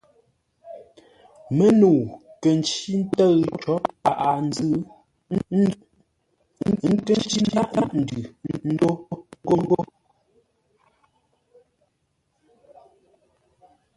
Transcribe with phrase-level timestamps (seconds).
[1.57, 1.99] Mə́nəu
[2.41, 3.73] kə̂ ncí ntə́ʉ có
[4.03, 4.71] paghʼə-nzʉ̂
[5.59, 5.79] ńzúʼ,
[6.65, 8.89] ə́ nkə́ ncí ńdághʼ ndʉ ntó
[9.59, 9.79] ngô.